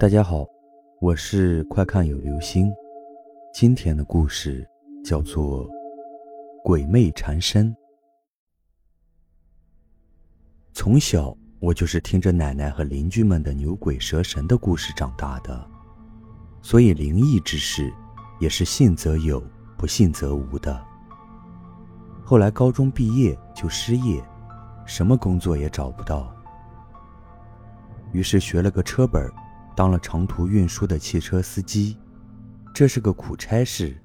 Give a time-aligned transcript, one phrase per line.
[0.00, 0.46] 大家好，
[0.98, 2.72] 我是快看有流星。
[3.52, 4.66] 今天的故事
[5.04, 5.68] 叫做
[6.64, 7.70] 《鬼魅缠身》。
[10.72, 15.70] 从小我就是听着奶奶和邻居们的牛鬼蛇神的故事长大的，
[16.62, 17.92] 所以灵异之事
[18.38, 19.38] 也是信则有，
[19.76, 20.82] 不信则无的。
[22.24, 24.24] 后来高中毕业就失业，
[24.86, 26.34] 什么工作也找不到，
[28.12, 29.30] 于是学了个车本儿。
[29.74, 31.96] 当了长途运输的汽车司机，
[32.74, 33.96] 这是个苦差事。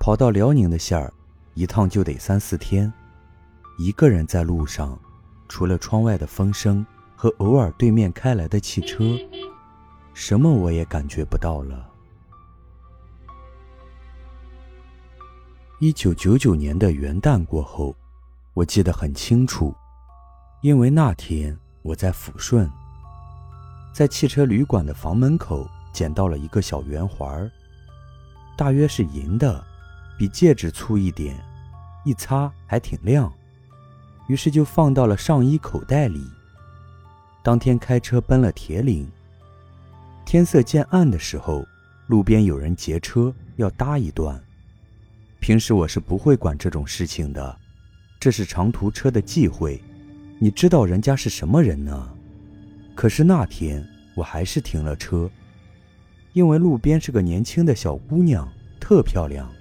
[0.00, 1.12] 跑到辽宁的线儿，
[1.54, 2.92] 一趟就得三四天。
[3.78, 4.98] 一个人在路上，
[5.48, 9.16] 除了窗外的风声和偶尔对面开来的汽车，
[10.12, 11.88] 什么我也感觉不到了。
[15.78, 17.96] 一九九九年的元旦过后，
[18.54, 19.74] 我记得很清楚，
[20.60, 22.70] 因为那天我在抚顺。
[23.92, 27.50] 在汽车旅馆的房门口捡到了一个小圆环
[28.56, 29.62] 大约是银的，
[30.18, 31.36] 比戒指粗一点，
[32.04, 33.32] 一擦还挺亮，
[34.28, 36.26] 于是就放到了上衣口袋里。
[37.42, 39.10] 当天开车奔了铁岭，
[40.24, 41.66] 天色渐暗的时候，
[42.06, 44.40] 路边有人劫车要搭一段。
[45.40, 47.58] 平时我是不会管这种事情的，
[48.20, 49.82] 这是长途车的忌讳，
[50.38, 52.08] 你知道人家是什么人呢？
[53.02, 55.28] 可是那天我还是停了车，
[56.34, 59.52] 因为路边是个年轻的小姑娘，特漂亮，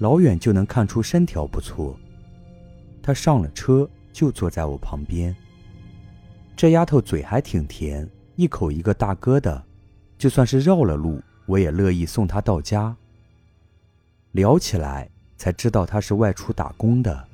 [0.00, 1.98] 老远就能看出身条不错。
[3.00, 5.34] 她上了车就坐在我旁边。
[6.54, 9.64] 这丫头嘴还挺甜，一口一个大哥的，
[10.18, 12.94] 就算是绕了路，我也乐意送她到家。
[14.32, 17.26] 聊起来才知道她是外出打工的，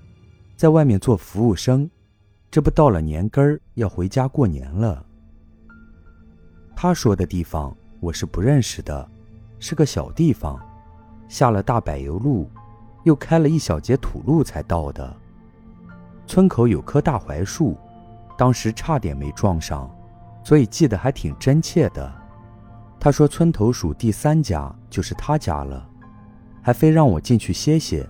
[0.57, 1.91] 在外面做服务生。
[2.57, 5.05] 这不到了年根儿，要回家过年了。
[6.75, 9.07] 他说的地方我是不认识的，
[9.59, 10.59] 是个小地方，
[11.29, 12.49] 下了大柏油路，
[13.05, 15.15] 又开了一小节土路才到的。
[16.27, 17.77] 村口有棵大槐树，
[18.39, 19.95] 当时差点没撞上，
[20.43, 22.11] 所以记得还挺真切的。
[22.99, 25.87] 他说村头数第三家就是他家了，
[26.63, 28.09] 还非让我进去歇歇。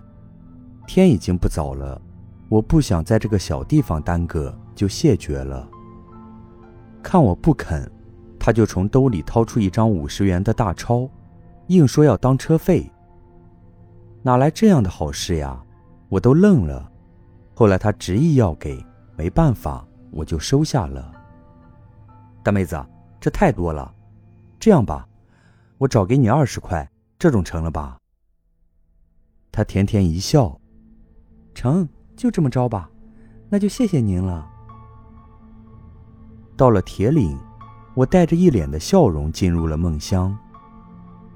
[0.87, 2.01] 天已经不早了。
[2.49, 5.69] 我不想在这个小地方耽搁，就谢绝了。
[7.03, 7.91] 看我不肯，
[8.39, 11.09] 他就从兜里掏出一张五十元的大钞，
[11.69, 12.89] 硬说要当车费。
[14.23, 15.61] 哪来这样的好事呀？
[16.09, 16.91] 我都愣了。
[17.55, 18.85] 后来他执意要给，
[19.17, 21.13] 没办法，我就收下了。
[22.45, 22.81] 大妹子，
[23.21, 23.93] 这太多了，
[24.61, 25.09] 这样吧，
[25.79, 27.99] 我找给你二十块，这种成了吧？
[29.51, 30.61] 他甜甜一笑，
[31.55, 31.89] 成。
[32.17, 32.89] 就这么着吧，
[33.49, 34.49] 那就谢谢您了。
[36.57, 37.39] 到了铁岭，
[37.95, 40.37] 我带着一脸的笑容进入了梦乡。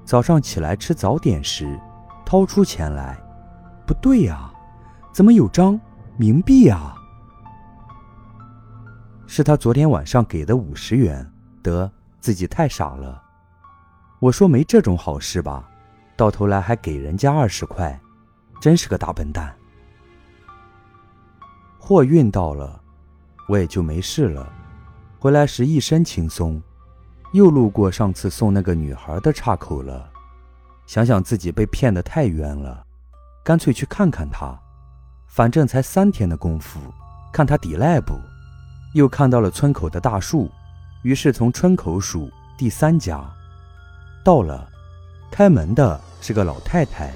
[0.03, 1.79] 早上起来吃早点时，
[2.25, 3.17] 掏出钱来，
[3.85, 4.51] 不对呀，
[5.13, 5.79] 怎么有张
[6.19, 6.95] 冥币啊？
[9.27, 11.31] 是他昨天晚上给的五十元。
[11.61, 13.21] 得，自己太傻了。
[14.19, 15.69] 我说没这种好事吧，
[16.17, 17.97] 到头来还给人家二十块，
[18.59, 19.55] 真是个大笨蛋。
[21.91, 22.79] 货运到了，
[23.49, 24.49] 我也就没事了。
[25.19, 26.61] 回来时一身轻松，
[27.33, 30.09] 又路过上次送那个女孩的岔口了。
[30.87, 32.81] 想想自己被骗得太冤了，
[33.43, 34.57] 干脆去看看她。
[35.27, 36.79] 反正才三天的功夫，
[37.33, 38.13] 看她抵赖不？
[38.93, 40.49] 又看到了村口的大树，
[41.03, 43.21] 于是从村口数第三家。
[44.23, 44.65] 到了，
[45.29, 47.13] 开门的是个老太太，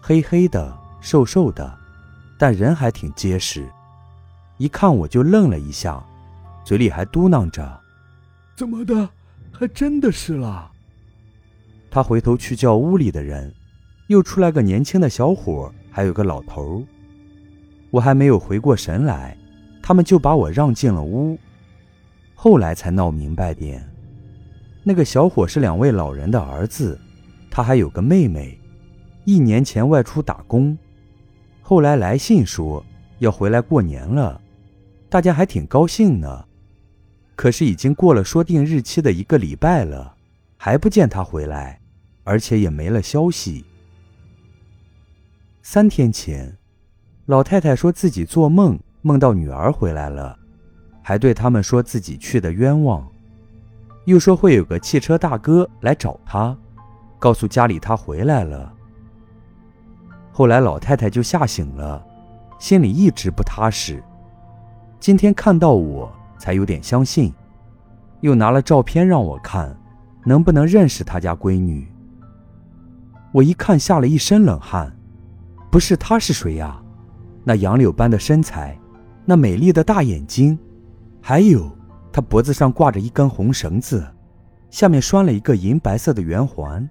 [0.00, 1.70] 黑黑的，瘦瘦的，
[2.38, 3.70] 但人还挺结实。
[4.60, 6.04] 一看我就愣了一下，
[6.66, 7.80] 嘴里还嘟囔着
[8.54, 9.08] ：“怎么的，
[9.50, 10.70] 还真的是了。”
[11.90, 13.50] 他回头去叫屋里的人，
[14.08, 16.84] 又出来个年轻的小伙，还有个老头。
[17.90, 19.34] 我还没有回过神来，
[19.82, 21.38] 他们就把我让进了屋。
[22.34, 23.82] 后来才闹明白点，
[24.84, 27.00] 那个小伙是两位老人的儿子，
[27.50, 28.60] 他还有个妹妹，
[29.24, 30.76] 一年前外出打工，
[31.62, 32.84] 后来来信说
[33.20, 34.38] 要回来过年了。
[35.10, 36.44] 大家还挺高兴呢，
[37.34, 40.14] 可是已经过了说定日期的一个礼拜了，
[40.56, 41.80] 还不见他回来，
[42.22, 43.64] 而且也没了消息。
[45.62, 46.56] 三天前，
[47.26, 50.38] 老太太说自己做梦梦到女儿回来了，
[51.02, 53.04] 还对他们说自己去的冤枉，
[54.04, 56.56] 又说会有个汽车大哥来找她，
[57.18, 58.72] 告诉家里她回来了。
[60.30, 62.00] 后来老太太就吓醒了，
[62.60, 64.00] 心里一直不踏实。
[65.00, 67.32] 今天看到我才有点相信，
[68.20, 69.74] 又拿了照片让我看，
[70.26, 71.88] 能不能认识他家闺女。
[73.32, 74.94] 我一看，吓了一身冷汗。
[75.70, 76.78] 不是她是谁呀？
[77.44, 78.78] 那杨柳般的身材，
[79.24, 80.58] 那美丽的大眼睛，
[81.22, 81.70] 还有
[82.12, 84.06] 她脖子上挂着一根红绳子，
[84.68, 86.86] 下面拴了一个银白色的圆环。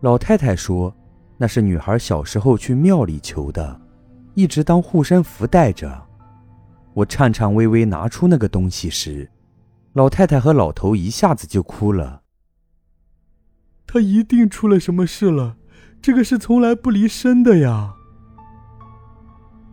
[0.00, 0.94] 老太太说，
[1.36, 3.78] 那是女孩小时候去庙里求的，
[4.32, 6.06] 一直当护身符带着。
[6.94, 9.30] 我颤颤巍巍拿出那个东西时，
[9.92, 12.22] 老太太和老头一下子就哭了。
[13.86, 15.56] 他一定出了什么事了，
[16.00, 17.94] 这个是从来不离身的呀。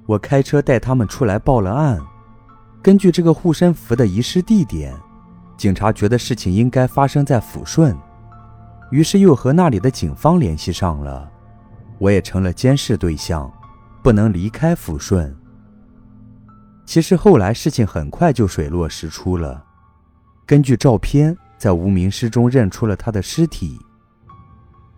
[0.06, 2.00] 我开车带他们出来报了案。
[2.82, 4.96] 根据这个护身符的遗失地点，
[5.58, 7.98] 警察觉得事情应该发生在抚顺，
[8.92, 11.30] 于是又和那里的警方联系上了。
[11.98, 13.52] 我也成了监视对象，
[14.02, 15.36] 不能离开抚顺。
[16.88, 19.62] 其实后来事情很快就水落石出了，
[20.46, 23.78] 根据照片，在无名尸中认出了他的尸体。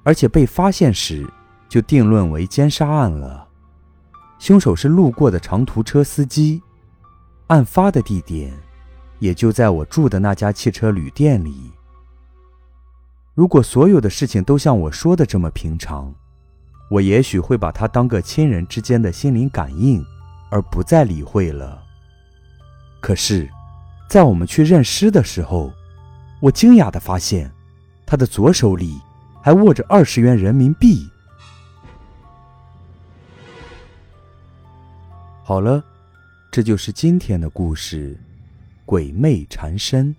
[0.03, 1.27] 而且被发现时，
[1.67, 3.47] 就定论为奸杀案了。
[4.37, 6.61] 凶手是路过的长途车司机，
[7.47, 8.53] 案发的地点
[9.17, 11.71] 也就在我住的那家汽车旅店里。
[13.33, 16.13] 如果所有的事情都像我说的这么平常，
[16.91, 20.05] 我也许会把它当个亲人之间的心灵感应，
[20.49, 21.83] 而不再理会了。
[22.99, 23.49] 可是，
[24.09, 25.71] 在我们去认尸的时候，
[26.41, 27.51] 我惊讶地发现，
[28.05, 28.99] 他的左手里。
[29.41, 31.09] 还握着二十元人民币。
[35.45, 35.81] 好了，
[36.51, 38.15] 这就是今天的故事，
[38.85, 40.13] 《鬼魅缠身》。